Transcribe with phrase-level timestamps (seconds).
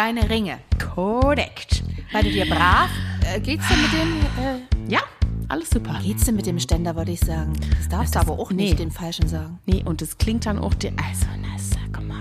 [0.00, 0.60] Deine Ringe.
[0.94, 1.82] Korrekt.
[2.10, 2.88] Weil du dir brav.
[3.22, 4.20] Äh, geht's denn mit dem.
[4.42, 5.00] Äh, Ja,
[5.48, 6.00] alles super.
[6.02, 7.52] geht's denn mit dem Ständer, würde ich sagen.
[7.76, 8.76] Das darfst du aber auch nicht nee.
[8.76, 9.58] den Falschen sagen.
[9.66, 10.94] Nee, und es klingt dann auch dir.
[11.06, 12.18] Also, na, sag mal.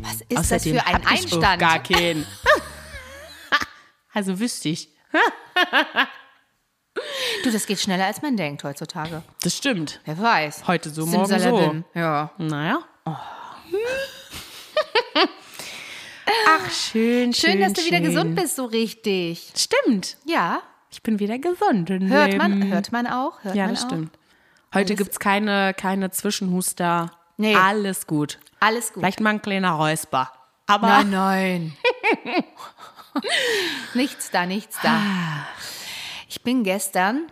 [0.00, 1.60] Was ist Außerdem das für ein Einstand?
[1.60, 2.26] gar keinen.
[4.12, 4.88] also wüsste ich.
[7.44, 9.22] Du, das geht schneller, als man denkt heutzutage.
[9.42, 10.00] Das stimmt.
[10.06, 10.66] Wer weiß.
[10.66, 11.84] Heute so, morgen so.
[11.94, 12.32] Ja.
[12.38, 12.80] Naja.
[16.64, 17.50] Ach, schön, schön.
[17.52, 18.04] Schön, dass du wieder schön.
[18.06, 19.52] gesund bist, so richtig.
[19.56, 20.16] Stimmt.
[20.24, 20.62] Ja.
[20.90, 21.88] Ich bin wieder gesund.
[21.90, 23.42] Hört man, hört man auch.
[23.42, 23.88] Hört Ja, man das auch.
[23.88, 24.18] stimmt.
[24.74, 27.10] Heute gibt es keine, keine Zwischenhuster.
[27.38, 27.54] Nee.
[27.56, 28.38] Alles gut.
[28.60, 29.02] Alles gut.
[29.02, 30.30] Vielleicht mal ein kleiner Räusper.
[30.66, 31.76] Aber Nein, nein.
[33.94, 35.00] nichts da, nichts da.
[36.28, 37.26] Ich bin gestern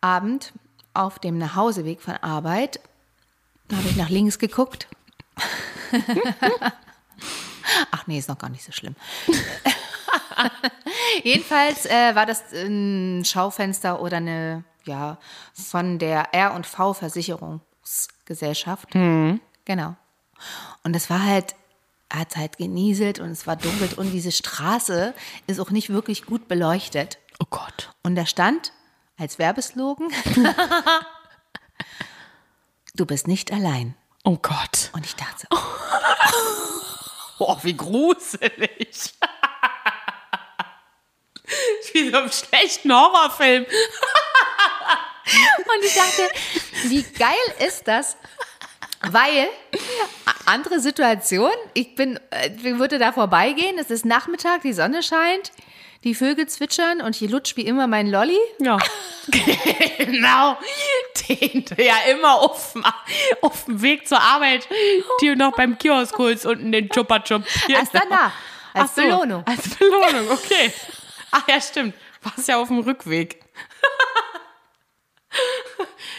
[0.00, 0.52] Abend
[0.92, 2.80] auf dem Nachhauseweg von Arbeit,
[3.68, 4.88] da habe ich nach links geguckt.
[7.90, 8.96] Ach nee, ist noch gar nicht so schlimm.
[11.22, 15.18] Jedenfalls äh, war das ein Schaufenster oder eine, ja,
[15.54, 18.92] von der R&V Versicherungsgesellschaft.
[18.92, 19.96] Genau.
[20.82, 21.54] Und es war halt,
[22.12, 25.14] hat halt genieselt und es war dunkel und diese Straße
[25.46, 27.18] ist auch nicht wirklich gut beleuchtet.
[27.40, 27.94] oh Gott.
[28.02, 28.72] Und da stand
[29.16, 30.08] als Werbeslogan,
[32.94, 33.94] du bist nicht allein.
[34.24, 34.90] Oh Gott.
[34.92, 35.56] Und ich dachte so,
[37.38, 39.14] Oh, wie gruselig.
[41.92, 43.64] wie so einem schlechten Horrorfilm.
[45.24, 46.28] Und ich dachte,
[46.84, 47.34] wie geil
[47.66, 48.16] ist das?
[49.00, 49.48] Weil,
[50.46, 55.52] andere Situation, ich bin, äh, ich würde da vorbeigehen, es ist Nachmittag, die Sonne scheint,
[56.04, 58.38] die Vögel zwitschern und ich lutsch wie immer mein Lolli.
[58.60, 58.78] Ja.
[59.98, 60.58] genau.
[61.28, 62.84] Den du ja immer auf, dem-
[63.40, 64.68] auf dem Weg zur Arbeit,
[65.20, 67.42] die du noch beim Kiosk holst, unten den Chupa Chup.
[67.68, 68.32] Erst danach,
[68.74, 69.44] als Ach so, Belohnung.
[69.46, 70.72] Als Belohnung, okay.
[71.30, 71.94] Ach ja, stimmt.
[72.22, 73.40] Warst ja auf dem Rückweg.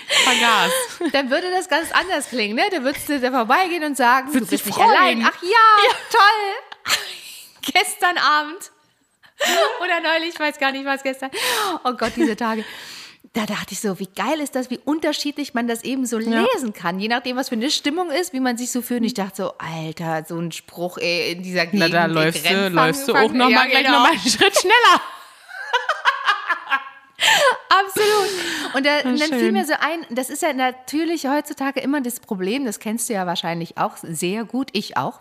[0.07, 0.72] Vergaß.
[1.13, 2.63] Dann würde das ganz anders klingen, ne?
[2.72, 5.25] Da würdest du da vorbeigehen und sagen, du Würdest bist dich nicht allein.
[5.28, 6.94] Ach ja, toll.
[7.74, 8.72] gestern Abend
[9.84, 11.29] oder neulich, ich weiß gar nicht, was gestern.
[11.84, 12.63] Oh Gott, diese Tage.
[13.34, 16.72] Da dachte ich so, wie geil ist das, wie unterschiedlich man das eben so lesen
[16.73, 19.01] kann, je nachdem, was für eine Stimmung ist, wie man sich so fühlt.
[19.01, 21.79] Und ich dachte so, Alter, so ein Spruch ey, in dieser Gegend.
[21.79, 23.97] Na, da läufst du, läufst du auch Fang- noch ja, mal gleich genau.
[23.97, 25.01] noch mal einen Schritt schneller.
[27.69, 28.29] Absolut.
[28.75, 32.22] Und, da, und dann fiel mir so ein, das ist ja natürlich heutzutage immer das
[32.22, 35.19] Problem, das kennst du ja wahrscheinlich auch sehr gut, ich auch.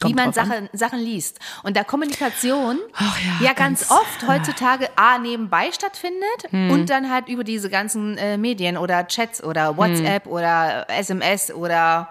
[0.00, 0.48] Wie Kommt man drauf an.
[0.50, 1.38] Sachen, Sachen liest.
[1.62, 6.70] Und da Kommunikation Ach ja, ja ganz, ganz- oft heutzutage A nebenbei stattfindet Hm.
[6.70, 9.48] und dann halt über diese ganzen äh, Medien oder Chats Hm.
[9.48, 12.08] oder WhatsApp oder SMS oder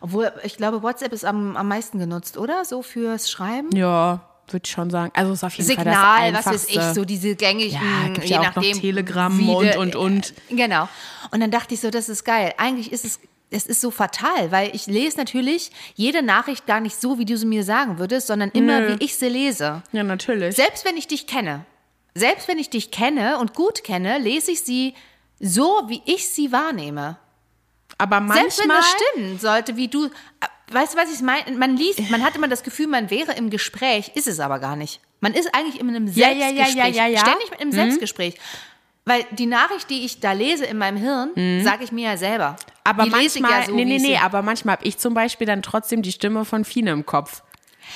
[0.00, 2.64] obwohl ich glaube WhatsApp ist am, am meisten genutzt, oder?
[2.64, 3.74] So fürs Schreiben.
[3.74, 5.10] Ja, würde ich schon sagen.
[5.14, 8.26] Also ist auf jeden Fall Signal, das was weiß ich, so diese gängigen, Ja, gibt
[8.26, 8.80] je ja auch noch nachdem.
[8.80, 10.34] Telegram wie und, und, und.
[10.50, 10.88] Genau.
[11.30, 12.52] Und dann dachte ich so, das ist geil.
[12.58, 13.20] Eigentlich ist es,
[13.52, 17.36] es ist so fatal, weil ich lese natürlich jede Nachricht gar nicht so, wie du
[17.36, 18.96] sie mir sagen würdest, sondern immer, Nö.
[18.98, 19.82] wie ich sie lese.
[19.92, 20.56] Ja, natürlich.
[20.56, 21.64] Selbst wenn ich dich kenne,
[22.14, 24.94] selbst wenn ich dich kenne und gut kenne, lese ich sie
[25.40, 27.18] so, wie ich sie wahrnehme.
[27.98, 28.78] Aber Selbst wenn manchmal.
[28.80, 30.08] das stimmen sollte, wie du.
[30.70, 31.56] Weißt du, was ich meine?
[31.56, 34.74] Man liest, man hat immer das Gefühl, man wäre im Gespräch, ist es aber gar
[34.76, 35.00] nicht.
[35.20, 36.96] Man ist eigentlich in einem Ja, ja, ja, Selbstgespräch.
[36.96, 37.18] ja, ja, ja.
[37.20, 38.34] Ständig mit einem Selbstgespräch.
[39.04, 42.56] Weil die Nachricht, die ich da lese in meinem Hirn, sage ich mir ja selber.
[42.84, 45.62] Aber die manchmal, ja so, nee, nee, nee, aber manchmal habe ich zum Beispiel dann
[45.62, 47.42] trotzdem die Stimme von Fine im Kopf.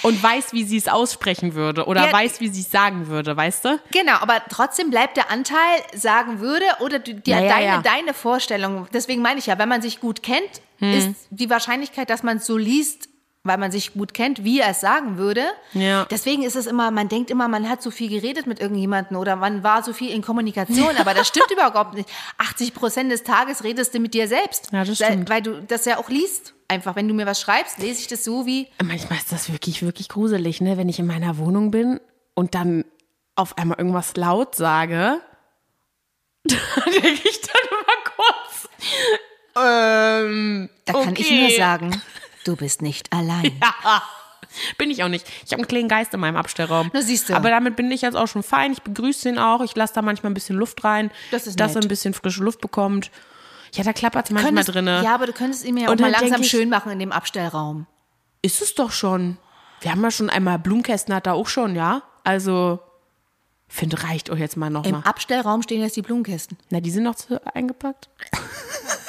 [0.02, 1.86] Und weiß, wie sie es aussprechen würde.
[1.86, 2.12] Oder Ja.
[2.12, 3.80] weiß, wie sie es sagen würde, weißt du?
[3.92, 5.56] Genau, aber trotzdem bleibt der Anteil
[5.94, 7.82] sagen würde oder die, die, deine, ja.
[7.82, 8.86] deine Vorstellung.
[8.92, 10.92] Deswegen meine ich ja, wenn man sich gut kennt, Hm.
[10.92, 13.08] ist die Wahrscheinlichkeit, dass man es so liest,
[13.46, 15.44] weil man sich gut kennt, wie er es sagen würde.
[15.72, 16.04] Ja.
[16.10, 19.36] Deswegen ist es immer, man denkt immer, man hat so viel geredet mit irgendjemandem oder
[19.36, 22.08] man war so viel in Kommunikation, aber das stimmt überhaupt nicht.
[22.38, 24.70] 80 Prozent des Tages redest du mit dir selbst.
[24.72, 25.30] Ja, das Weil- stimmt.
[25.30, 26.54] Weil du das ja auch liest.
[26.68, 29.82] Einfach, wenn du mir was schreibst, lese ich das so wie, Manchmal ist das wirklich,
[29.82, 30.76] wirklich gruselig, ne?
[30.76, 32.00] Wenn ich in meiner Wohnung bin
[32.34, 32.84] und dann
[33.36, 35.20] auf einmal irgendwas laut sage,
[36.44, 36.58] dann
[36.92, 38.68] denke ich dann immer kurz.
[39.58, 41.40] Ähm, da kann ich okay.
[41.40, 42.02] nur sagen,
[42.46, 43.52] du bist nicht allein.
[44.78, 45.26] Bin ich auch nicht.
[45.44, 46.90] Ich habe einen kleinen Geist in meinem Abstellraum.
[46.94, 47.34] Na, siehst du.
[47.34, 48.72] Aber damit bin ich jetzt auch schon fein.
[48.72, 49.60] Ich begrüße ihn auch.
[49.62, 52.60] Ich lasse da manchmal ein bisschen Luft rein, Das dass er ein bisschen frische Luft
[52.60, 53.10] bekommt.
[53.74, 55.02] Ja, da klappert es manchmal Könntest- drinne.
[55.04, 57.86] Ja, aber du könntest ihn ja auch mal langsam ich- schön machen in dem Abstellraum.
[58.40, 59.36] Ist es doch schon.
[59.80, 62.02] Wir haben ja schon einmal Blumenkästen hat er auch schon, ja?
[62.24, 62.78] Also,
[63.68, 65.02] finde, reicht euch jetzt mal Im nochmal.
[65.04, 66.56] Abstellraum stehen jetzt die Blumenkästen.
[66.70, 68.08] Na, die sind noch zu eingepackt?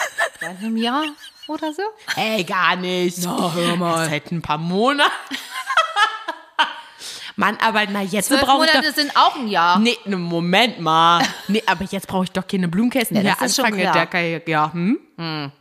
[0.47, 1.03] Einem Jahr
[1.47, 1.81] oder so.
[2.15, 3.19] Ey, gar nicht.
[3.23, 4.09] Na, hör mal.
[4.09, 5.11] Seit ein paar Monaten.
[7.35, 8.95] Mann, aber na jetzt brauche ich Monate doch...
[8.95, 9.77] sind auch ein Jahr.
[9.77, 11.23] Nee, ne, Moment mal.
[11.47, 14.07] Nee, aber jetzt brauche ich doch keine Blumenkästen Ja, das ist schon klar.
[14.07, 15.51] Der ja, hm?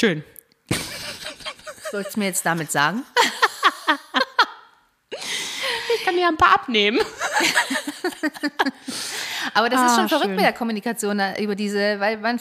[0.00, 0.22] Schön.
[1.90, 3.02] Sollst du mir jetzt damit sagen?
[5.96, 7.00] Ich kann dir ein paar abnehmen.
[9.54, 10.36] Aber das ist Ah, schon verrückt schön.
[10.36, 12.40] mit der Kommunikation da über diese, weil man,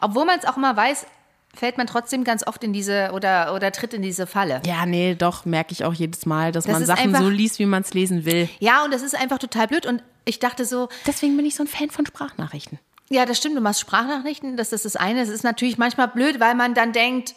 [0.00, 1.06] obwohl man es auch immer weiß,
[1.54, 4.62] fällt man trotzdem ganz oft in diese oder, oder tritt in diese Falle.
[4.66, 7.58] Ja, nee, doch, merke ich auch jedes Mal, dass Das man Sachen einfach- so liest,
[7.58, 8.48] wie man es lesen will.
[8.58, 9.84] Ja, und das ist einfach total blöd.
[9.86, 12.78] Und ich dachte so, Deswegen bin ich so ein Fan von Sprachnachrichten.
[13.10, 15.20] ja, das stimmt, du machst Sprachnachrichten, das ist das eine.
[15.20, 17.34] Es ist natürlich manchmal blöd, weil man dann denkt,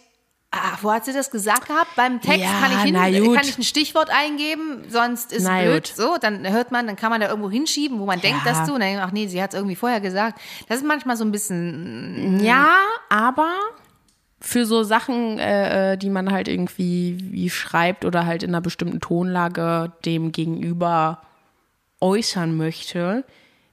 [0.51, 1.93] ah, wo hat sie das gesagt gehabt?
[1.97, 5.65] Beim Text Ja, kann, ich hin, kann ich ein Stichwort eingeben, sonst ist Na es
[5.65, 5.83] blöd.
[5.89, 5.93] gut.
[5.97, 8.73] So, dann hört man, dann kann man da irgendwo hinschieben, wo man denkt, dass du,
[8.75, 10.39] und dann denkt man, ach nee, sie hat es irgendwie vorher gesagt.
[10.69, 12.69] Das ist manchmal so ein bisschen, Ja,
[13.09, 13.51] aber
[14.39, 18.61] für so Sachen, äh, äh, die man halt irgendwie wie schreibt oder halt in einer
[18.61, 21.21] bestimmten Tonlage dem Gegenüber
[22.01, 23.23] äußern möchte,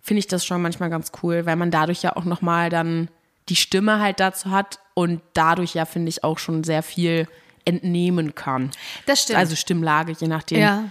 [0.00, 3.08] finde ich das schon manchmal ganz cool, weil man dadurch ja auch nochmal dann
[3.48, 7.28] die Stimme halt dazu hat und dadurch ja, finde ich, auch schon sehr viel
[7.64, 8.70] entnehmen kann.
[9.06, 9.38] das stimmt.
[9.38, 10.60] Also Stimmlage, je nachdem.
[10.60, 10.84] Ja.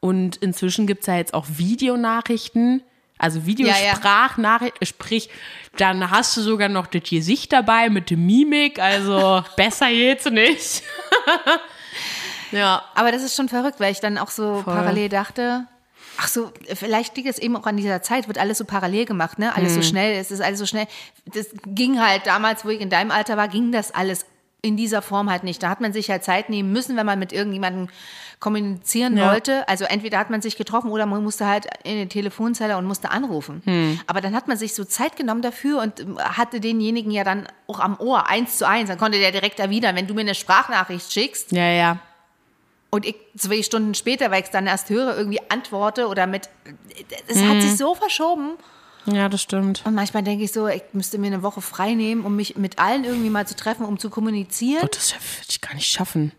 [0.00, 2.82] Und inzwischen gibt es ja jetzt auch Videonachrichten,
[3.18, 3.46] also Ja, ja.
[3.46, 5.28] Videosprachnachrichten, sprich,
[5.76, 10.82] dann hast du sogar noch das Gesicht dabei mit der Mimik, also besser geht's nicht.
[12.52, 12.82] ja.
[12.94, 14.74] Aber das ist schon verrückt, weil ich dann auch so Voll.
[14.74, 15.66] parallel dachte,
[16.18, 19.38] ach so, vielleicht liegt es eben auch an dieser Zeit, wird alles so parallel gemacht,
[19.38, 19.54] ne?
[19.54, 20.86] Alles so schnell, es ist alles so schnell.
[21.26, 24.26] Das ging halt damals, wo ich in deinem Alter war, ging das alles
[24.60, 25.62] in dieser Form halt nicht.
[25.62, 27.88] Da hat man sich halt Zeit nehmen müssen, wenn man mit irgendjemandem
[28.40, 29.30] kommunizieren Ja.
[29.30, 29.68] wollte.
[29.68, 33.10] Also entweder hat man sich getroffen oder man musste halt in die Telefonzelle und musste
[33.10, 33.62] anrufen.
[33.64, 34.00] Hm.
[34.06, 37.46] Aber dann hat man sich so Zeit genommen dafür und ähm, hatte denjenigen ja dann
[37.68, 38.88] auch am Ohr, eins zu eins.
[38.88, 41.98] Dann konnte der direkt erwidern, wenn du mir eine Sprachnachricht schickst, Ja, ja.
[42.90, 46.48] und ich zwei Stunden später, weil ich es dann erst höre, irgendwie antworte oder mit.
[47.28, 48.52] Es hat sich so verschoben.
[49.12, 49.82] Ja, das stimmt.
[49.84, 52.78] Und manchmal denke ich so, ich müsste mir eine Woche frei nehmen, um mich mit
[52.78, 56.32] allen irgendwie mal zu treffen, um zu kommunizieren, Gott, das würde ich gar nicht schaffen.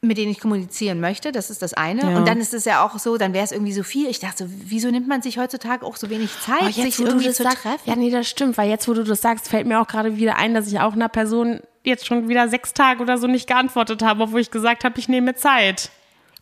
[0.00, 1.32] mit denen ich kommunizieren möchte.
[1.32, 2.02] Das ist das eine.
[2.02, 2.16] Ja.
[2.18, 4.08] Und dann ist es ja auch so, dann wäre es irgendwie so viel.
[4.08, 7.30] Ich dachte so, wieso nimmt man sich heutzutage auch so wenig Zeit, Oh, sich irgendwie
[7.32, 7.82] zu sagst, treffen?
[7.88, 10.36] Ja, nee, das stimmt, weil jetzt, wo du das sagst, fällt mir auch gerade wieder
[10.36, 14.02] ein, dass ich auch einer Person jetzt schon wieder sechs Tage oder so nicht geantwortet
[14.02, 15.90] habe, obwohl ich gesagt habe, ich nehme mir Zeit.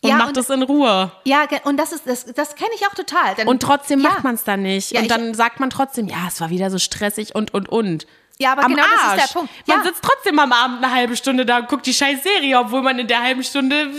[0.06, 1.10] Und Ja, mach und- das in Ruhe.
[1.24, 3.34] Ja, und das ist das, das kenne ich auch total.
[3.36, 4.08] Dann, Und trotzdem ja.
[4.10, 4.92] macht man es dann nicht.
[4.92, 7.68] Ja, und ich- dann sagt man trotzdem, ja, es war wieder so stressig und, und,
[7.68, 8.06] und.
[8.38, 9.32] Ja, aber am genau das ist Arsch.
[9.32, 9.52] der Punkt.
[9.66, 12.82] Man sitzt trotzdem am Abend eine halbe Stunde da und guckt die scheiß Serie, obwohl
[12.82, 13.90] man in der halben Stunde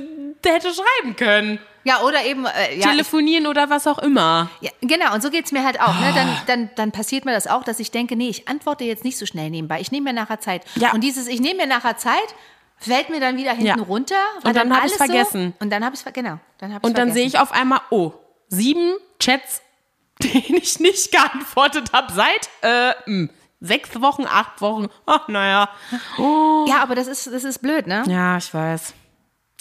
[0.45, 1.59] hätte schreiben können.
[1.83, 4.49] Ja, oder eben, äh, ja, Telefonieren oder was auch immer.
[4.61, 5.97] Ja, genau, und so geht's mir halt auch.
[5.99, 6.07] Ne?
[6.09, 6.15] Ah.
[6.15, 9.17] Dann, dann, dann passiert mir das auch, dass ich denke, nee, ich antworte jetzt nicht
[9.17, 9.79] so schnell nebenbei.
[9.79, 10.63] Ich nehme mir nachher Zeit.
[10.75, 10.91] Ja.
[10.93, 12.35] Und dieses, ich nehme mir nachher Zeit,
[12.77, 13.75] fällt mir dann wieder hinten Ja.
[13.75, 14.15] runter.
[14.43, 15.53] Und dann hab ich's alles vergessen.
[15.59, 16.39] So, und dann habe ich es genau.
[16.59, 18.13] Dann hab ich's Und dann sehe ich auf einmal, oh,
[18.47, 19.61] sieben Chats,
[20.23, 23.29] denen ich nicht geantwortet habe seit äh, mh,
[23.59, 24.87] sechs Wochen, acht Wochen.
[25.05, 25.69] Ach, naja.
[26.17, 28.03] Ja, aber das ist, das ist blöd, ne?
[28.07, 28.93] Ja, ich weiß.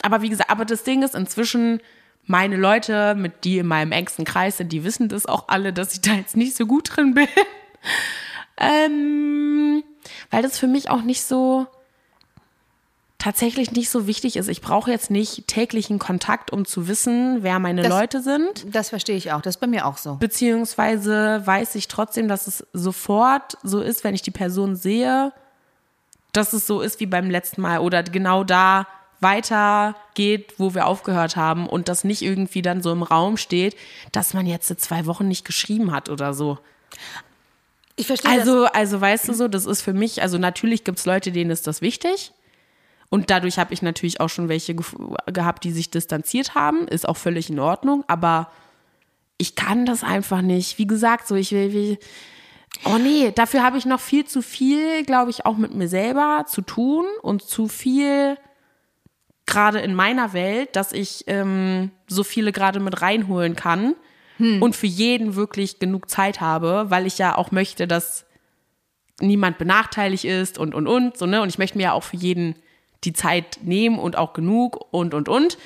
[0.03, 1.81] Aber wie gesagt, aber das Ding ist inzwischen,
[2.25, 5.95] meine Leute, mit die in meinem engsten Kreis sind, die wissen das auch alle, dass
[5.95, 7.29] ich da jetzt nicht so gut drin bin.
[8.59, 9.83] ähm,
[10.31, 11.67] weil das für mich auch nicht so
[13.19, 14.49] tatsächlich nicht so wichtig ist.
[14.49, 18.67] Ich brauche jetzt nicht täglichen Kontakt, um zu wissen, wer meine Das- Leute sind.
[18.75, 19.41] Das verstehe ich auch.
[19.41, 20.17] Das ist bei mir auch so.
[20.17, 25.33] Beziehungsweise weiß ich trotzdem, dass es sofort so ist, wenn ich die Person sehe,
[26.33, 28.87] dass es so ist wie beim letzten Mal oder genau da
[29.21, 33.77] weitergeht, wo wir aufgehört haben und das nicht irgendwie dann so im Raum steht,
[34.13, 36.59] dass man jetzt zwei Wochen nicht geschrieben hat oder so.
[37.97, 38.41] Ich verstehe das.
[38.41, 41.51] Also, also weißt du so, das ist für mich, also natürlich gibt es Leute, denen
[41.51, 42.33] ist das wichtig.
[43.09, 46.89] Und dadurch habe ich natürlich auch schon welche gef- gehabt, die sich distanziert haben.
[46.89, 48.05] Ist auch völlig in Ordnung.
[48.09, 48.51] Aber
[49.39, 50.79] ich kann das einfach nicht.
[50.79, 51.99] Wie gesagt, so ich will, will
[52.85, 56.45] oh nee, dafür habe ich noch viel zu viel, glaube ich, auch mit mir selber
[56.49, 58.37] zu tun und zu viel
[59.47, 63.95] gerade in meiner Welt, dass ich ähm, so viele gerade mit reinholen kann
[64.61, 68.27] und für jeden wirklich genug Zeit habe, weil ich ja auch möchte, dass
[69.21, 72.17] niemand benachteiligt ist und und und so ne und ich möchte mir ja auch für
[72.19, 72.55] jeden
[73.05, 75.59] die Zeit nehmen und auch genug und und und.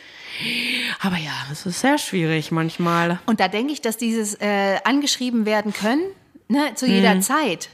[1.01, 3.21] Aber ja, es ist sehr schwierig manchmal.
[3.27, 6.03] Und da denke ich, dass dieses äh, angeschrieben werden können,
[6.49, 7.23] ne, zu jeder Mhm.
[7.23, 7.69] Zeit,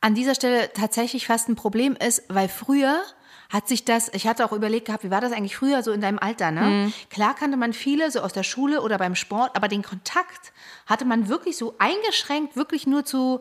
[0.00, 3.00] an dieser Stelle tatsächlich fast ein Problem ist, weil früher
[3.48, 6.00] hat sich das, ich hatte auch überlegt gehabt, wie war das eigentlich früher so in
[6.00, 6.62] deinem Alter, ne?
[6.62, 6.92] Mhm.
[7.10, 10.52] Klar kannte man viele so aus der Schule oder beim Sport, aber den Kontakt
[10.86, 13.40] hatte man wirklich so eingeschränkt, wirklich nur zu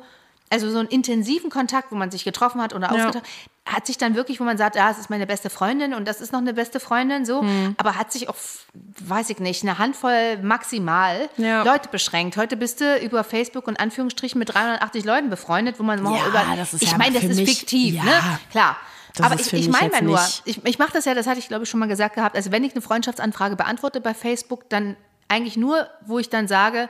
[0.49, 3.25] also so einen intensiven Kontakt, wo man sich getroffen hat oder ausgetauscht,
[3.65, 6.21] hat sich dann wirklich, wo man sagt, ja, das ist meine beste Freundin und das
[6.21, 7.73] ist noch eine beste Freundin, so, Hm.
[7.77, 11.63] aber hat sich auf, weiß ich nicht, eine Handvoll maximal Ja.
[11.63, 12.37] Leute beschränkt.
[12.37, 16.43] Heute bist du über Facebook und Anführungsstrichen mit 380 Leuten befreundet, wo man Ja, über,
[16.55, 18.03] das ist ich ja meine, das ist mich- fiktiv, ja.
[18.03, 18.11] ne?
[18.51, 18.77] Klar.
[19.15, 21.39] Das aber ich, ich meine mal nur, nicht- ich, ich mache das ja, das hatte
[21.39, 24.69] ich glaube ich schon mal gesagt gehabt, also wenn ich eine Freundschaftsanfrage beantworte bei Facebook,
[24.69, 24.95] dann
[25.29, 26.87] eigentlich nur, wo ich dann sage,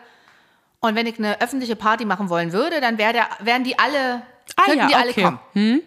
[0.86, 4.22] und wenn ich eine öffentliche Party machen wollen würde, dann wär der, wären die alle,
[4.56, 5.24] Ah, könnten ja, die alle okay.
[5.24, 5.82] kommen.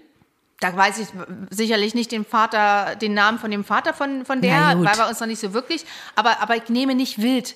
[0.60, 1.08] Da weiß ich
[1.50, 5.20] sicherlich nicht den Vater, den Namen von dem Vater von, von der, weil wir uns
[5.20, 5.84] noch nicht so wirklich,
[6.16, 7.54] aber, aber ich nehme nicht wild.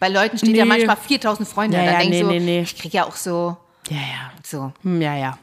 [0.00, 0.68] Bei Leuten steht ja Nee.
[0.70, 1.76] manchmal 4000 Freunde.
[1.76, 2.60] Ja, da ja, nee, so, nee, nee.
[2.62, 3.56] ich kriege ja auch so,
[3.90, 4.30] Ja, ja.
[4.42, 4.72] so.
[4.82, 5.38] Hm, ja, ja.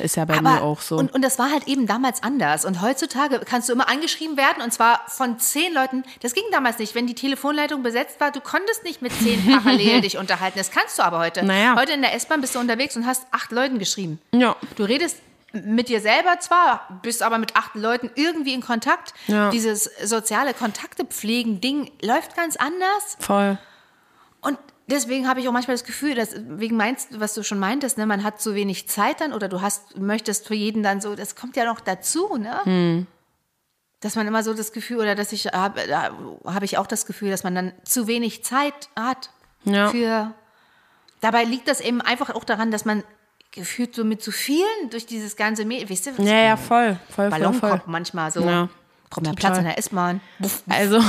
[0.00, 0.96] Ist ja bei Aber, mir auch so.
[0.96, 2.64] Und, und das war halt eben damals anders.
[2.64, 6.04] Und heutzutage kannst du immer angeschrieben werden und zwar von zehn Leuten.
[6.22, 6.94] Das ging damals nicht.
[6.94, 10.58] Wenn die Telefonleitung besetzt war, du konntest nicht mit zehn parallel dich unterhalten.
[10.58, 11.44] Das kannst du aber heute.
[11.44, 11.74] Naja.
[11.76, 14.20] Heute in der S-Bahn bist du unterwegs und hast acht Leuten geschrieben.
[14.32, 14.54] ja.
[14.76, 15.18] Du redest
[15.52, 19.14] mit dir selber zwar, bist aber mit acht Leuten irgendwie in Kontakt.
[19.26, 19.50] Ja.
[19.50, 23.16] Dieses soziale Kontakte pflegen Ding läuft ganz anders.
[23.20, 23.56] Voll.
[24.42, 27.98] Und deswegen habe ich auch manchmal das Gefühl, dass wegen meinst, was du schon meintest,
[27.98, 31.14] ne, man hat zu wenig Zeit dann oder du hast möchtest für jeden dann so,
[31.14, 32.60] das kommt ja noch dazu, ne?
[32.64, 33.06] Hm.
[34.00, 36.10] Dass man immer so das Gefühl oder dass ich habe da
[36.44, 39.30] habe ich auch das Gefühl, dass man dann zu wenig Zeit hat
[39.64, 39.88] Ja.
[39.88, 40.34] für
[41.22, 43.02] Dabei liegt das eben einfach auch daran, dass man
[43.52, 46.98] gefühlt so mit zu vielen durch dieses ganze Medien, weißt du, Ja, ja, voll.
[47.08, 47.80] Voll, voll, Ballonkopf voll.
[47.86, 48.42] manchmal so.
[48.42, 48.68] Ja,
[49.08, 49.32] Braucht mehr.
[49.34, 50.20] Platz in der S-Bahn.
[50.68, 51.00] Also,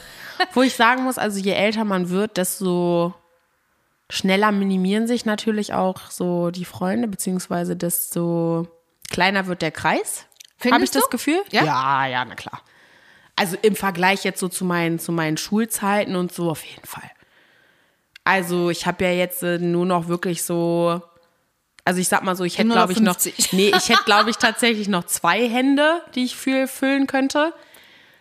[0.52, 3.14] wo ich sagen muss, also je älter man wird, desto
[4.12, 8.68] schneller minimieren sich natürlich auch so die Freunde, beziehungsweise desto
[9.10, 10.26] kleiner wird der Kreis.
[10.70, 11.08] Habe ich das du?
[11.08, 11.40] Gefühl?
[11.50, 11.64] Ja?
[11.64, 12.60] ja, ja, na klar.
[13.36, 17.10] Also im Vergleich jetzt so zu meinen, zu meinen Schulzeiten und so auf jeden Fall.
[18.22, 21.00] Also ich habe ja jetzt äh, nur noch wirklich so,
[21.86, 23.52] also ich sag mal so, ich hätte glaube ich noch, 50.
[23.54, 27.54] nee, ich hätte glaube ich tatsächlich noch zwei Hände, die ich für, füllen könnte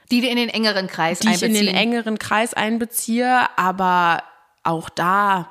[0.10, 1.68] die wir in den engeren Kreis die ich in einbeziehen.
[1.68, 4.24] den engeren Kreis einbeziehe, aber
[4.64, 5.50] auch da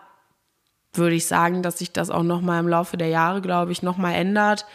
[0.94, 3.82] würde ich sagen, dass sich das auch noch mal im Laufe der Jahre, glaube ich,
[3.82, 4.66] noch mal ändert.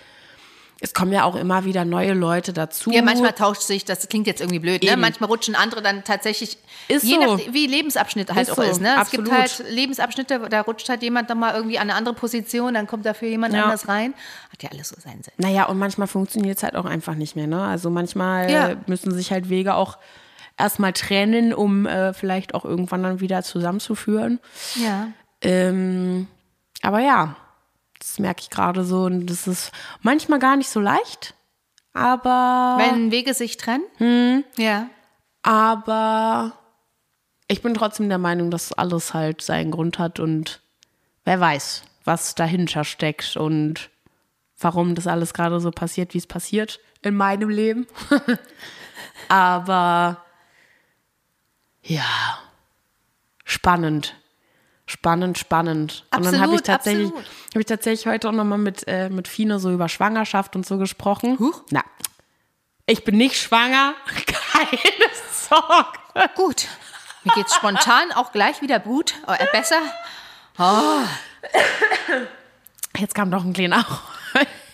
[0.82, 2.92] Es kommen ja auch immer wieder neue Leute dazu.
[2.92, 4.98] Ja, manchmal tauscht sich, das klingt jetzt irgendwie blöd, ne?
[4.98, 6.58] Manchmal rutschen andere dann tatsächlich,
[6.90, 7.22] Ist je so.
[7.38, 8.94] nach, wie Lebensabschnitt halt Ist auch so, ist, ne?
[9.02, 12.88] Es gibt halt Lebensabschnitte, da rutscht halt jemand nochmal irgendwie an eine andere Position, dann
[12.88, 13.64] kommt dafür jemand Ja.
[13.64, 14.14] anders rein.
[14.52, 15.34] Hat ja alles so seinen Sinn.
[15.38, 17.48] Naja, und manchmal funktioniert es halt auch einfach nicht mehr.
[17.48, 17.64] Ne?
[17.64, 18.76] Also manchmal Ja.
[18.86, 19.98] müssen sich halt Wege auch
[20.58, 24.40] erstmal trennen, um äh, vielleicht auch irgendwann dann wieder zusammenzuführen.
[24.76, 25.08] Ja.
[25.46, 26.28] Ähm,
[26.82, 27.36] aber ja,
[28.00, 29.72] das merke ich gerade so und das ist
[30.02, 31.36] manchmal gar nicht so leicht.
[31.94, 33.86] Aber Wenn Wege sich trennen?
[33.98, 34.44] Hm.
[34.58, 34.90] Ja.
[35.44, 36.54] Aber
[37.48, 40.62] ich bin trotzdem der Meinung, dass alles halt seinen Grund hat und
[41.24, 43.90] wer weiß, was dahinter steckt und
[44.60, 47.88] warum das alles gerade so passiert, wie es passiert in meinem Leben.
[49.30, 50.24] Aber
[51.84, 52.40] ja,
[53.44, 54.16] spannend.
[54.88, 56.06] Spannend, spannend.
[56.16, 57.26] und dann habe ich Absolut, tatsächlich, absolut.
[57.26, 60.78] habe ich tatsächlich heute auch nochmal mit, äh, mit Fine so über Schwangerschaft und so
[60.78, 61.40] gesprochen.
[61.40, 61.64] Huch.
[61.72, 61.84] Na,
[62.86, 63.96] ich bin nicht schwanger.
[64.52, 66.30] Keine Sorge.
[66.36, 66.68] Gut.
[67.24, 69.82] Mir geht's spontan auch gleich wieder gut, äh, besser.
[72.98, 73.86] Jetzt kam doch ein kleiner.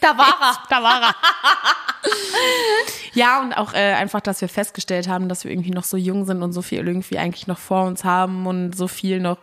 [0.02, 0.64] Da war er.
[0.68, 1.16] Da war er.
[3.14, 6.26] ja, und auch äh, einfach, dass wir festgestellt haben, dass wir irgendwie noch so jung
[6.26, 9.38] sind und so viel irgendwie eigentlich noch vor uns haben und so viel noch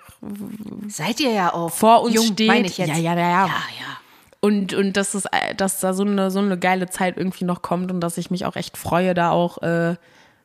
[0.89, 1.71] Seid ihr ja auch.
[1.71, 2.49] vor uns Jung, steht.
[2.49, 2.89] meine ich jetzt.
[2.89, 3.47] Ja, ja, ja, ja.
[3.47, 3.99] Ja, ja.
[4.41, 7.63] Und, und dass, es, äh, dass da so eine, so eine geile Zeit irgendwie noch
[7.63, 9.97] kommt und dass ich mich auch echt freue, da auch äh,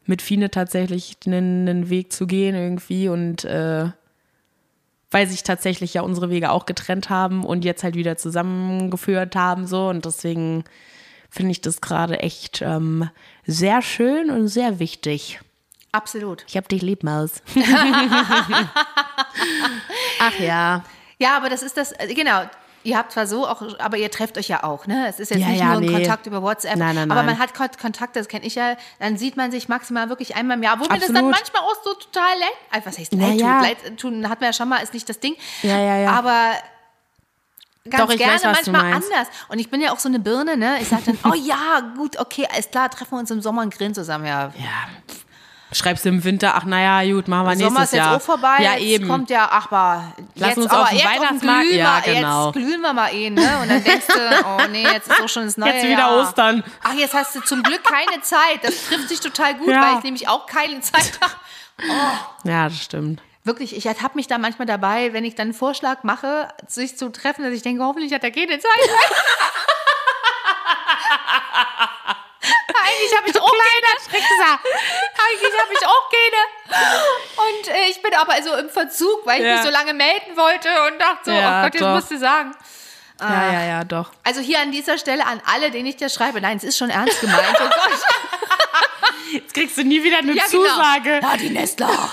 [0.06, 3.90] mit Fine tatsächlich einen, einen Weg zu gehen irgendwie und äh,
[5.12, 9.68] weil sich tatsächlich ja unsere Wege auch getrennt haben und jetzt halt wieder zusammengeführt haben
[9.68, 10.64] so und deswegen
[11.34, 13.10] finde ich das gerade echt ähm,
[13.46, 15.40] sehr schön und sehr wichtig.
[15.92, 16.46] Absolut.
[16.48, 17.42] Ich hab dich lieb, Maus.
[20.20, 20.84] Ach ja.
[21.18, 22.44] Ja, aber das ist das, äh, genau.
[22.86, 25.08] Ihr habt zwar so auch, aber ihr trefft euch ja auch, ne?
[25.08, 25.92] Es ist jetzt Ja, nicht ja, nur ein nee.
[25.94, 26.76] Kontakt über WhatsApp.
[26.76, 27.28] Nein, nein, Aber nein.
[27.28, 30.58] man hat Kon- Kontakt, das kenne ich ja, dann sieht man sich maximal wirklich einmal
[30.58, 30.78] im Jahr.
[30.80, 31.32] Wo mir das dann Absolut.
[31.32, 33.60] manchmal auch so total leid, äh, was heißt leid ja.
[33.60, 33.68] tut?
[33.68, 35.36] Leid tun hatten wir ja schon mal, ist nicht das Ding.
[35.62, 36.10] Ja, ja, ja.
[36.12, 36.52] Aber
[37.90, 39.28] ganz Doch, gerne weiß, manchmal anders.
[39.50, 40.78] Und ich bin ja auch so eine Birne, ne?
[40.82, 43.74] Ich sage dann, oh ja, gut, okay, alles klar, treffen wir uns im Sommer und
[43.76, 44.26] grillen zusammen.
[44.26, 45.14] Ja, Ja.
[45.76, 48.16] Schreibst du im Winter, ach naja, gut, machen wir nächstes Sommer ist jetzt Jahr.
[48.18, 48.58] auch vorbei.
[48.60, 49.08] Ja, jetzt eben.
[49.08, 52.46] kommt ja, ach mal, Lass jetzt, uns aber auf den jetzt Weihnachtsmarkt- glühen Ja, genau.
[52.46, 53.58] Jetzt glühen wir mal eh, ne?
[53.60, 54.14] Und dann denkst du,
[54.46, 56.22] oh nee, jetzt ist auch schon das neue Jetzt wieder Jahr.
[56.22, 56.64] Ostern.
[56.84, 58.60] Ach, jetzt hast du zum Glück keine Zeit.
[58.62, 59.82] Das trifft sich total gut, Ja.
[59.82, 61.34] weil ich nämlich auch keine Zeit habe.
[62.44, 63.20] Ja, das stimmt.
[63.46, 67.10] Wirklich, ich ertappe mich da manchmal dabei, wenn ich dann einen Vorschlag mache, sich zu
[67.10, 68.72] treffen, dass ich denke, hoffentlich hat er keine Zeit.
[72.76, 73.90] Eigentlich habe ich auch keine.
[74.14, 77.48] Eigentlich habe ich auch keine.
[77.50, 79.56] Und äh, ich bin aber so im Verzug, weil ich Ja.
[79.56, 82.56] mich so lange melden wollte und dachte so, Ja, oh Gott, jetzt musst du sagen.
[83.22, 84.12] Ja, ja, ja, doch.
[84.24, 86.42] Also hier an dieser Stelle an alle, denen ich das schreibe.
[86.42, 87.56] Nein, es ist schon ernst gemeint.
[87.58, 88.00] Oh Gott.
[89.32, 90.64] Jetzt kriegst du nie wieder eine Ja, genau.
[90.66, 91.20] Zusage.
[91.22, 92.12] Ja, die Nestler,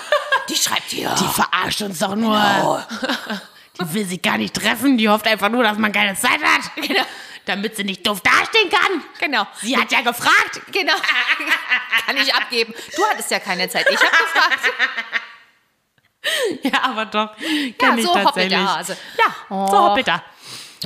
[0.50, 1.14] die schreibt hier.
[1.18, 2.36] Die verarscht uns doch nur.
[2.36, 2.82] Genau.
[3.80, 4.98] Die will sich gar nicht treffen.
[4.98, 6.70] Die hofft einfach nur, dass man keine Zeit hat.
[6.76, 7.02] Genau.
[7.46, 9.02] Damit sie nicht doof dastehen kann.
[9.18, 9.46] Genau.
[9.62, 10.60] Sie hat ja gefragt.
[10.70, 10.92] Genau.
[12.06, 12.74] Kann ich abgeben.
[12.94, 13.86] Du hattest ja keine Zeit.
[13.90, 14.60] Ich habe gefragt.
[16.62, 17.30] Ja, aber doch.
[17.40, 18.50] Ja, Kenn ich so tatsächlich.
[18.58, 18.96] der Hase.
[19.16, 19.66] Ja, Oh.
[19.68, 20.22] so hoppelt er.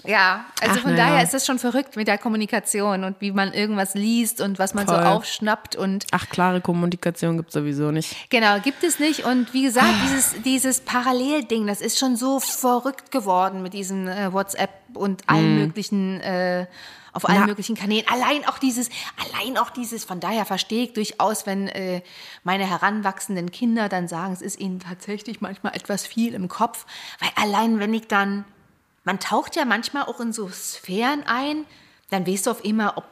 [0.05, 1.23] Ja, also Ach, von na daher ja.
[1.23, 4.87] ist das schon verrückt mit der Kommunikation und wie man irgendwas liest und was man
[4.87, 5.03] so Voll.
[5.05, 8.15] aufschnappt und Ach, klare Kommunikation gibt sowieso nicht.
[8.31, 9.25] genau, gibt es nicht.
[9.25, 10.03] Und wie gesagt, Ah.
[10.07, 15.59] dieses, dieses Parallelding, das ist schon so verrückt geworden mit diesem äh, WhatsApp und allen
[15.59, 16.67] möglichen, äh,
[17.15, 17.41] auf allen.
[17.43, 17.47] Ja.
[17.47, 18.05] möglichen Kanälen.
[18.09, 18.89] Allein auch dieses,
[19.33, 22.03] allein auch dieses, von daher verstehe ich durchaus, wenn äh,
[22.43, 26.87] meine heranwachsenden Kinder dann sagen, es ist ihnen tatsächlich manchmal etwas viel im Kopf.
[27.21, 28.45] Weil allein wenn ich dann,
[29.05, 31.65] man taucht ja manchmal auch in so Sphären ein,
[32.11, 33.05] dann weißt du auf immer, ob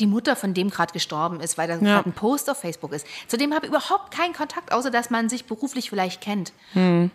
[0.00, 1.80] die Mutter von dem gerade gestorben ist, weil da Ja.
[1.80, 3.06] gerade ein Post auf Facebook ist.
[3.28, 6.52] Zudem habe ich überhaupt keinen Kontakt, außer dass man sich beruflich vielleicht kennt.
[6.72, 7.10] Hm.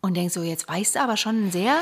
[0.00, 1.80] Und denk so, jetzt weißt du aber schon einen sehr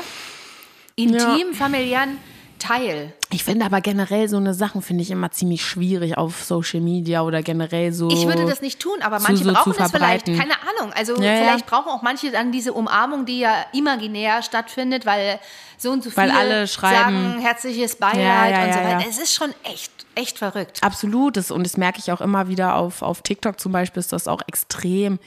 [0.95, 2.17] intim, familiären
[2.59, 3.13] Teil.
[3.31, 7.21] Ich finde aber generell so eine Sachen finde ich immer ziemlich schwierig auf Social Media
[7.21, 8.09] oder generell so.
[8.09, 10.93] Ich würde das nicht tun, aber zu- manche so brauchen zu das vielleicht, keine Ahnung.
[10.95, 11.37] Also Ja, ja.
[11.43, 15.39] vielleicht brauchen auch manche dann diese Umarmung, die ja imaginär stattfindet, weil
[15.77, 16.95] so und so Weil viele alle schreiben-
[17.33, 18.99] sagen herzliches Beileid Ja, ja, und so ja, weiter.
[19.01, 19.05] ja.
[19.09, 20.79] Es ist schon echt, echt verrückt.
[20.81, 21.37] Absolut.
[21.37, 24.27] Das, und das merke ich auch immer wieder auf, auf TikTok zum Beispiel, ist das
[24.27, 25.19] auch extrem.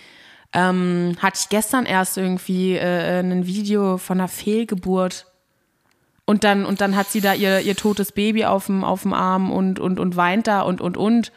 [0.52, 5.26] Ähm, hatte ich gestern erst irgendwie äh, ein Video von einer Fehlgeburt.
[6.30, 9.12] Und dann, und dann hat sie da ihr, ihr totes Baby auf dem, auf dem
[9.12, 11.32] Arm und, und, und weint da und, und, und.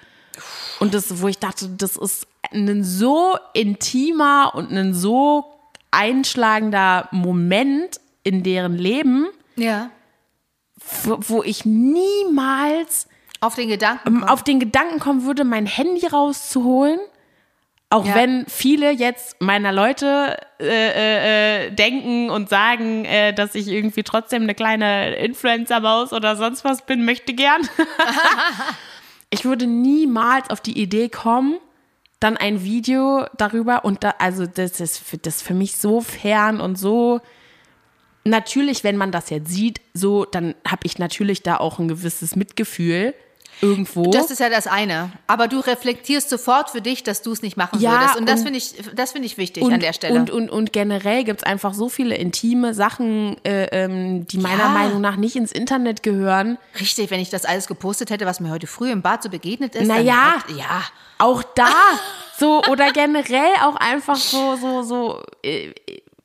[0.79, 5.45] Und das, wo ich dachte, das ist ein so intimer und ein so
[5.89, 9.25] einschlagender Moment in deren Leben,
[9.55, 9.89] Ja.
[11.03, 13.07] wo, wo ich niemals
[13.41, 14.07] Auf den Gedanken.
[14.07, 16.99] ähm, auf den Gedanken kommen würde, mein Handy rauszuholen.
[17.93, 18.15] Auch Ja.
[18.15, 24.01] wenn viele jetzt meiner Leute äh, äh, äh, denken und sagen, äh, dass ich irgendwie
[24.01, 27.61] trotzdem eine kleine Influencer-Maus oder sonst was bin, möchte gern.
[29.29, 31.59] ich würde niemals auf die Idee kommen,
[32.19, 36.01] dann ein Video darüber und da, also das ist, für, das ist für mich so
[36.01, 37.21] fern und so.
[38.23, 42.35] Natürlich, wenn man das jetzt sieht, so, dann habe ich natürlich da auch ein gewisses
[42.35, 43.13] Mitgefühl
[43.61, 44.11] irgendwo.
[44.11, 45.11] Das ist ja das eine.
[45.27, 48.15] Aber du reflektierst sofort für dich, dass du es nicht machen Ja, würdest.
[48.17, 50.19] Und das und- finde ich, das finde ich wichtig und, an der Stelle.
[50.19, 54.63] Und, und, und generell gibt es einfach so viele intime Sachen, äh, ähm, die meiner
[54.63, 54.69] Ja.
[54.69, 56.57] Meinung nach nicht ins Internet gehören.
[56.79, 59.75] Richtig, wenn ich das alles gepostet hätte, was mir heute früh im Bad so begegnet
[59.75, 59.87] ist.
[59.87, 60.35] Naja.
[60.47, 60.83] Hätte, ja.
[61.19, 61.69] Auch da
[62.37, 65.71] so oder generell auch einfach so, so, so äh,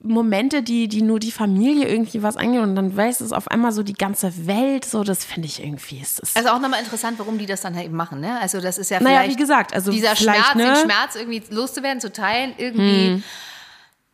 [0.09, 3.73] Momente, die, die nur die Familie irgendwie was angehen und dann weiß es auf einmal
[3.73, 4.85] so die ganze Welt.
[4.85, 6.01] So, das finde ich irgendwie.
[6.01, 8.21] Ist das, Also auch nochmal interessant, warum die das dann halt eben machen.
[8.21, 8.39] Ne?
[8.41, 10.65] Also das ist ja Naja, vielleicht wie gesagt, also dieser Schmerz, ne?
[10.65, 13.23] den Schmerz irgendwie loszuwerden, zu teilen, irgendwie.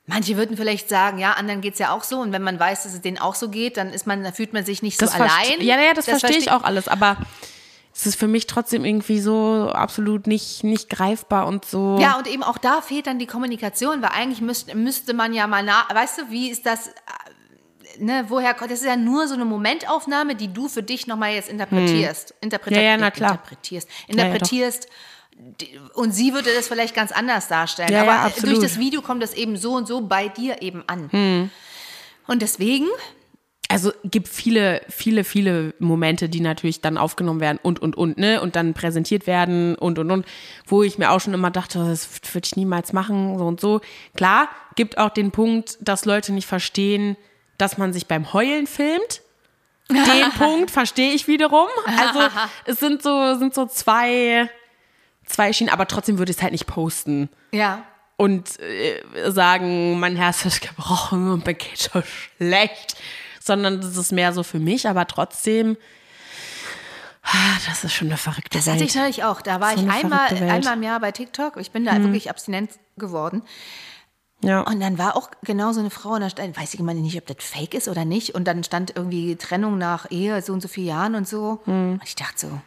[0.07, 2.19] Manche würden vielleicht sagen, ja, anderen geht's ja auch so.
[2.19, 4.63] Und wenn man weiß, dass es denen auch so geht, dann ist man, fühlt man
[4.65, 5.23] sich nicht so das verste-
[5.55, 5.61] allein.
[5.67, 7.17] Ja, ja, das, verstehe ich verste- auch alles, aber
[7.97, 11.97] es ist für mich trotzdem irgendwie so absolut nicht, nicht greifbar und so.
[12.01, 15.47] Ja, und eben auch da fehlt dann die Kommunikation, weil eigentlich müsste, müsste man ja
[15.47, 16.93] mal nach, weißt du, wie ist das, äh,
[18.01, 21.35] ne, woher kommt, das ist ja nur so eine Momentaufnahme, die du für dich nochmal
[21.35, 22.35] jetzt interpretierst.
[22.43, 22.51] Hm.
[22.71, 23.31] Ja, ja, na klar.
[23.33, 23.89] Interpretierst.
[23.89, 24.13] ja.
[24.13, 24.89] Interpretierst.
[25.61, 27.93] Die- und sie würde das vielleicht ganz anders darstellen.
[27.93, 28.57] Ja, ja, aber absolut.
[28.57, 31.11] durch das Video kommt das eben so und so bei dir eben an.
[31.11, 31.51] Hm.
[32.27, 32.87] Und deswegen,
[33.75, 38.41] Also gibt viele, viele, viele Momente, die natürlich dann aufgenommen werden und, und, und, ne?
[38.41, 40.27] Und dann präsentiert werden und, und, und.
[40.65, 43.81] Wo ich mir auch schon immer dachte, das würde ich niemals machen, so und so.
[44.15, 47.17] Klar, gibt auch den Punkt, dass Leute nicht verstehen,
[47.59, 49.23] dass man sich beim Heulen filmt.
[49.91, 51.67] Den Punkt verstehe ich wiederum.
[51.99, 52.21] Also
[52.67, 54.49] es sind so, sind so zwei,
[55.27, 57.83] zwei Schienen, aber trotzdem würde ich es halt nicht posten ja,
[58.17, 62.97] und äh, sagen, mein Herz ist gebrochen und mir geht so schlecht,
[63.45, 65.77] sondern das ist mehr so für mich, aber trotzdem,
[67.23, 68.77] ah, das ist schon eine verrückte das Welt.
[68.77, 69.43] hatte ich neulich auch.
[69.43, 70.31] Da war So ich einmal.
[70.31, 70.49] Hm.
[70.51, 71.57] einmal im Jahr bei TikTok.
[71.59, 73.43] Ich bin da wirklich abstinent geworden.
[74.41, 74.61] ja.
[74.63, 77.19] Und dann war auch genau so eine Frau, und da stand, weiß ich immer nicht,
[77.19, 78.35] ob das fake ist oder nicht.
[78.35, 81.61] Und dann stand irgendwie Trennung nach Ehe, so und so viele Jahren und so.
[81.65, 81.95] Hm.
[81.95, 82.61] Und ich dachte so,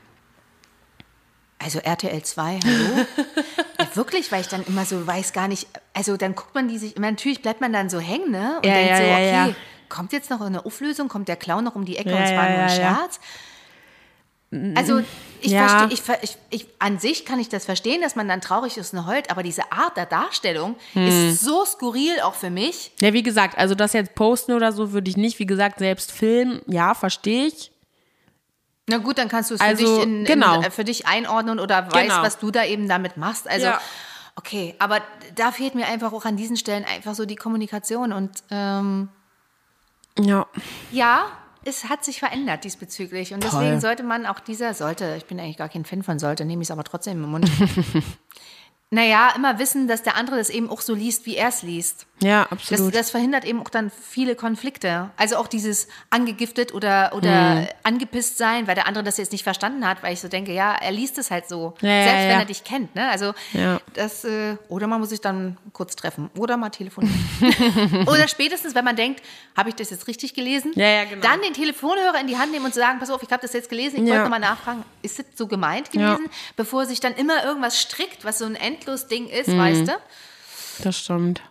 [1.60, 3.06] also RTL 2, hallo?
[3.96, 6.96] wirklich, weil ich dann immer so weiß gar nicht, also dann guckt man die sich,
[6.98, 8.58] natürlich bleibt man dann so hängen, ne?
[8.58, 9.56] Und Ja, denkt ja, so, ja, okay, ja.
[9.90, 12.32] Kommt jetzt noch eine Auflösung, kommt der Clown noch um die Ecke Ja, und es
[12.36, 12.70] war ja, nur ein.
[12.70, 13.20] Scherz.
[14.76, 15.02] Also
[15.42, 15.68] ich Ja.
[15.68, 18.94] verstehe, ich, ich, ich, an sich kann ich das verstehen, dass man dann traurig ist
[18.94, 21.06] und heult, aber diese Art der Darstellung Hm.
[21.06, 22.92] ist so skurril auch für mich.
[23.02, 25.38] Ja, wie gesagt, also das jetzt posten oder so würde ich nicht.
[25.40, 27.72] Wie gesagt, selbst filmen, ja, verstehe ich.
[28.90, 30.56] Na gut, dann kannst du es Also, für, dich in, genau.
[30.60, 32.22] in, äh, für dich einordnen oder weißt, Genau.
[32.24, 33.50] was du da eben damit machst.
[33.50, 33.82] Also, Ja.
[34.38, 35.02] okay, aber
[35.36, 38.14] da fehlt mir einfach auch an diesen Stellen einfach so die Kommunikation.
[38.14, 39.10] Und ähm,
[40.20, 40.48] Ja.
[40.92, 41.26] ja,
[41.64, 43.34] es hat sich verändert diesbezüglich.
[43.34, 43.52] Und Toll.
[43.54, 46.62] deswegen sollte man auch dieser, sollte, ich bin eigentlich gar kein Fan von sollte, nehme
[46.62, 47.52] ich es aber trotzdem im Mund.
[48.90, 52.07] naja, immer wissen, dass der andere das eben auch so liest, wie er es liest.
[52.20, 52.96] Ja, Das, absolut.
[52.96, 55.12] das verhindert eben auch dann viele Konflikte.
[55.18, 57.68] Also auch dieses angegiftet oder, oder Mhm.
[57.84, 60.74] angepisst sein, weil der andere das jetzt nicht verstanden hat, weil ich so denke, ja,
[60.74, 61.76] er liest es halt so.
[61.82, 62.40] Ja, ja, Selbst wenn ja.
[62.40, 62.96] er dich kennt.
[62.96, 63.08] Ne?
[63.10, 63.80] Also Ja.
[63.94, 67.16] das, äh, oder man muss sich dann kurz treffen oder mal telefonieren.
[68.08, 69.22] oder spätestens, wenn man denkt,
[69.56, 70.72] habe ich das jetzt richtig gelesen?
[70.76, 71.22] Ja, ja, genau.
[71.22, 73.70] Dann den Telefonhörer in die Hand nehmen und sagen, pass auf, ich habe das jetzt
[73.70, 74.10] gelesen, ich Ja.
[74.16, 76.16] wollte nochmal nachfragen, ist das so gemeint Ja.
[76.16, 76.32] gewesen?
[76.56, 79.58] Bevor sich dann immer irgendwas strickt, was so ein endlos Ding ist, Mhm.
[79.60, 79.92] weißt du?
[80.84, 81.42] Das stimmt.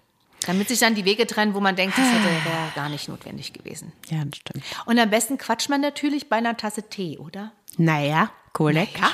[0.47, 3.53] Damit sich dann die Wege trennen, wo man denkt, das hätte wäre gar nicht notwendig
[3.53, 3.93] gewesen.
[4.09, 4.65] Ja, das stimmt.
[4.85, 7.53] Und am besten quatscht man natürlich bei einer Tasse Tee, oder?
[7.79, 9.01] Naja, korrekt.
[9.01, 9.13] Naja.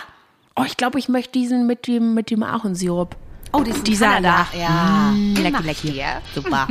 [0.57, 3.17] Oh, ich glaube, ich möchte diesen mit dem, mit dem Ahornsirup.
[3.53, 4.47] Oh, diesen Dieser da.
[4.59, 6.23] Ja, Mm, den lecker, lecker.
[6.35, 6.69] Super.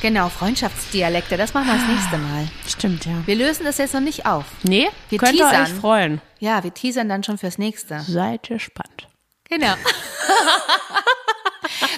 [0.00, 2.48] Genau, Freundschaftsdialekte, das machen wir das nächste Mal.
[2.82, 3.12] Stimmt, ja.
[3.26, 4.44] Wir lösen das jetzt noch nicht auf.
[4.64, 5.62] Nee, Wir könnt ihr teasern.
[5.62, 6.20] euch freuen.
[6.40, 8.00] Ja, wir teasern dann schon fürs nächste.
[8.00, 9.06] Seid gespannt.
[9.48, 9.74] Genau.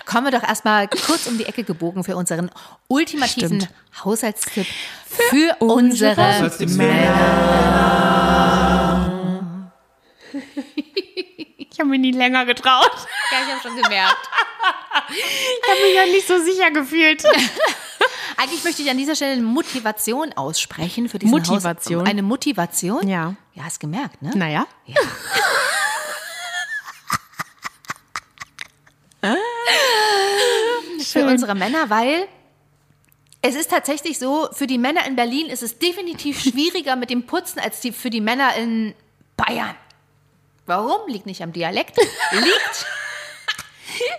[0.05, 2.51] Kommen wir doch erstmal kurz um die Ecke gebogen für unseren
[2.89, 3.75] ultimativen Stimmt.
[4.05, 4.67] Haushaltstipp
[5.07, 6.51] für, unsere
[11.57, 12.93] Ich habe mich nie länger getraut.
[13.33, 14.29] Ja, ich habe schon gemerkt.
[15.09, 17.23] Ich habe mich ja nicht so sicher gefühlt.
[18.37, 22.03] Eigentlich möchte ich an dieser Stelle eine Motivation aussprechen für diesen Motivation?
[22.03, 22.09] Haus.
[22.09, 23.09] Eine Motivation?
[23.09, 23.35] Ja.
[23.55, 24.33] Ja, hast gemerkt, ne?
[24.35, 24.67] Naja.
[31.05, 32.27] Für unsere Männer, weil
[33.41, 37.27] es ist tatsächlich so, für die Männer in Berlin ist es definitiv schwieriger mit dem
[37.27, 38.95] Putzen als die, für die Männer in
[39.37, 39.77] Bayern.
[40.67, 41.09] Warum?
[41.09, 41.99] Liegt nicht am Dialekt.
[42.33, 42.87] Liegt,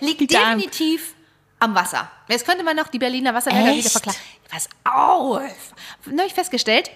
[0.00, 1.15] liegt definitiv
[1.58, 2.10] am Wasser.
[2.28, 3.78] Jetzt könnte man noch die Berliner Wasserwerker Echt?
[3.78, 4.18] wieder verklagen.
[4.48, 5.40] Pass auf!
[6.06, 6.90] Neulich festgestellt,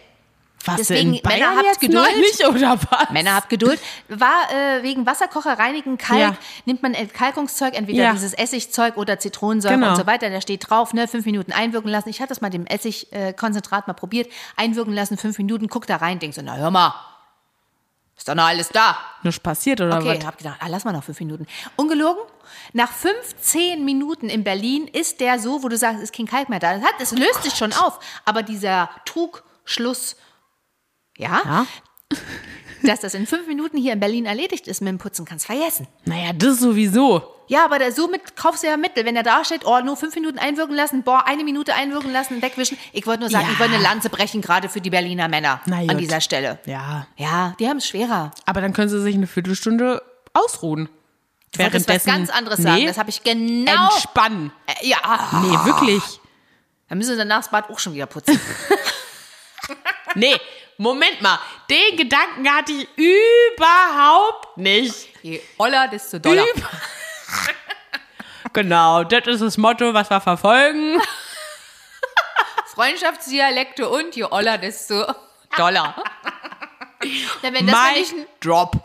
[0.67, 2.05] Was Deswegen, in Bayern Männer, habt jetzt Geduld.
[2.05, 3.11] neulich, oder was?
[3.11, 3.81] Männer habt Geduld.
[4.09, 6.37] War äh, wegen Wasserkocher reinigen Kalk, Ja.
[6.67, 8.13] nimmt man Entkalkungszeug, entweder Ja.
[8.13, 9.91] dieses Essigzeug oder Zitronensäure Genau.
[9.93, 10.29] und so weiter.
[10.29, 12.11] Da steht drauf, ne, fünf Minuten einwirken lassen.
[12.11, 14.31] Ich hatte das mal dem Essigkonzentrat Konzentrat mal probiert.
[14.57, 16.95] Einwirken lassen, fünf Minuten, guck da rein, denk so, na hör mal,
[18.21, 18.99] ist doch noch alles da.
[19.23, 20.27] Nichts passiert, oder Okay, was?
[20.27, 21.47] hab gedacht, ah, lass mal noch fünf Minuten.
[21.77, 22.23] Ungelogen,
[22.75, 26.59] nach 15 Minuten in Berlin ist der so, wo du sagst, ist kein Kalk mehr
[26.59, 26.75] da.
[26.75, 27.99] Das, hat, das löst sich schon auf.
[28.27, 30.17] Aber dieser Trugschluss,
[31.17, 31.67] ja, Ja.
[32.83, 35.87] Dass das in fünf Minuten hier in Berlin erledigt ist mit dem Putzen, kannst vergessen.
[36.05, 37.23] Naja, das sowieso.
[37.49, 39.05] Ja, aber da, somit kaufst du ja Mittel.
[39.05, 42.41] Wenn er da steht, oh, nur fünf Minuten einwirken lassen, boah, eine Minute einwirken lassen,
[42.43, 42.79] wegwischen.
[42.93, 43.53] Ich wollte nur sagen, Ja.
[43.53, 46.61] ich wollte eine Lanze brechen, gerade für die Berliner Männer Na an dieser Stelle.
[46.67, 47.09] Ja.
[47.17, 48.31] Ja, die haben es schwerer.
[48.47, 50.01] Aber dann können sie sich eine Viertelstunde
[50.33, 50.89] ausruhen.
[51.53, 52.87] Du wolltest was ganz anderes sagen.
[52.87, 53.89] Das habe ich genau.
[53.95, 54.53] Entspannen.
[54.67, 54.99] Äh, ja,
[55.43, 56.03] Nee, wirklich.
[56.89, 58.39] dann müssen sie danach das Bad auch schon wieder putzen.
[60.17, 60.35] Nee,
[60.81, 61.39] Moment mal.
[61.69, 65.11] Den Gedanken hatte ich überhaupt nicht.
[65.23, 66.43] Je oller, desto doller.
[66.55, 66.71] Über
[68.55, 70.99] genau, das ist das Motto, was wir verfolgen.
[72.75, 75.05] Freundschaftsdialekte und je oller, desto
[75.59, 76.03] doller.
[77.43, 78.77] Na, wenn das mal nicht, drop.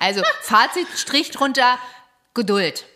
[0.00, 1.78] also Fazit, Strich drunter,
[2.34, 2.86] Geduld.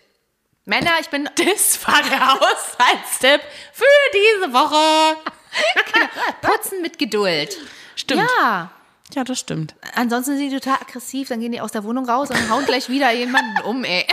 [0.64, 5.16] Männer, ich bin Das war der Haushaltstipp für diese Woche.
[6.42, 7.56] putzen mit Geduld.
[7.94, 8.28] Stimmt.
[8.40, 8.70] Ja,
[9.14, 9.74] Ja, das stimmt.
[9.94, 12.88] ansonsten sind die total aggressiv, dann gehen die aus der Wohnung raus und hauen gleich
[12.88, 14.06] wieder jemanden um, ey.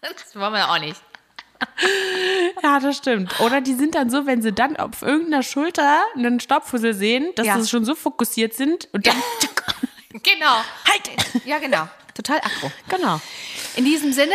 [0.00, 1.00] Das wollen wir auch nicht.
[2.62, 3.38] Ja, das stimmt.
[3.40, 7.46] Oder die sind dann so, wenn sie dann auf irgendeiner Schulter einen Staubfussel sehen, dass
[7.46, 7.60] Ja.
[7.60, 9.16] sie schon so fokussiert sind und dann.
[10.22, 10.56] Genau.
[10.90, 11.10] Halt!
[11.44, 11.86] Ja, genau.
[12.14, 12.72] Total aggro.
[12.88, 13.20] Genau.
[13.76, 14.32] In diesem Sinne,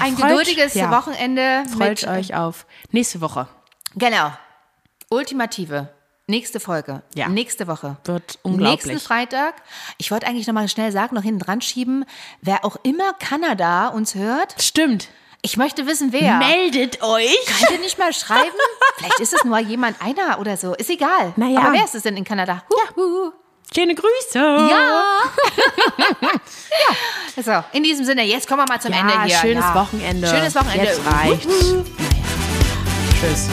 [0.00, 0.90] ein Freut- geduldiges ja.
[0.90, 1.64] Wochenende.
[1.76, 3.48] Freut mit, euch auf nächste Woche.
[3.96, 4.32] Genau.
[5.10, 5.88] Ultimative.
[6.28, 7.02] Nächste Folge.
[7.14, 7.28] Ja.
[7.28, 7.96] Nächste Woche.
[8.04, 8.86] Wird unglaublich.
[8.86, 9.54] Nächsten Freitag.
[9.96, 12.04] Ich wollte eigentlich nochmal schnell sagen, noch hinten dran schieben,
[12.42, 15.08] wer auch immer Kanada uns hört, Stimmt.
[15.42, 16.38] Ich möchte wissen, wer.
[16.38, 17.36] Meldet euch.
[17.46, 18.50] Könnt ihr nicht mal schreiben?
[18.96, 20.74] Vielleicht ist es nur jemand einer oder so.
[20.74, 21.34] Ist egal.
[21.36, 21.60] Naja.
[21.60, 22.64] Aber wer ist es denn in Kanada?
[22.68, 23.30] Huh, huh.
[23.72, 24.38] Schöne Grüße.
[24.38, 25.20] Ja.
[27.36, 27.42] ja.
[27.42, 29.36] So, in diesem Sinne, jetzt kommen wir mal zum Ja, Ende hier.
[29.36, 29.74] schönes ja.
[29.76, 30.26] Wochenende.
[30.26, 30.84] Schönes Wochenende.
[30.84, 31.46] Jetzt reicht's.
[31.46, 31.84] Wuhu.
[33.20, 33.48] Tschüss.